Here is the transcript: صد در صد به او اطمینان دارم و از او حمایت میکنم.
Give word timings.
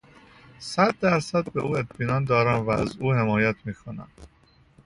صد 0.59 0.99
در 0.99 1.19
صد 1.19 1.51
به 1.53 1.61
او 1.61 1.77
اطمینان 1.77 2.23
دارم 2.23 2.65
و 2.65 2.69
از 2.69 2.97
او 2.97 3.13
حمایت 3.13 3.55
میکنم. 3.65 4.07